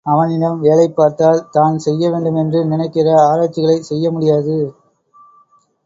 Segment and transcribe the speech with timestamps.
[0.05, 4.57] அவனிடம் வேலை பார்த்தால், தான் செய்ய வேண்டுமென்று நினைக்கிற ஆராய்ச்சிகளைச் செய்ய முடியாது.